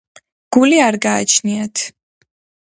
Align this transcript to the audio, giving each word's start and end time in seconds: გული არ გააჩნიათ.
გული 0.55 0.79
არ 0.85 0.97
გააჩნიათ. 1.07 1.85